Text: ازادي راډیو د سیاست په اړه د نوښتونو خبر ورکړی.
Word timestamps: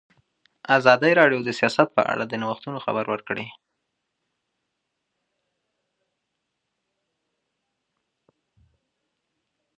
ازادي 0.77 1.11
راډیو 1.19 1.39
د 1.45 1.49
سیاست 1.59 1.87
په 1.97 2.01
اړه 2.11 2.23
د 2.27 2.33
نوښتونو 2.41 2.77
خبر 2.85 3.05
ورکړی. 3.09 3.47